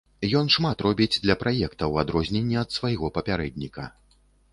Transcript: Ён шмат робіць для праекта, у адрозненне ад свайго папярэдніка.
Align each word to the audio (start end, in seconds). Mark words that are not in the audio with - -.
Ён 0.37 0.47
шмат 0.53 0.77
робіць 0.85 1.21
для 1.25 1.35
праекта, 1.43 1.89
у 1.93 1.99
адрозненне 2.03 2.57
ад 2.63 2.73
свайго 2.79 3.11
папярэдніка. 3.19 3.85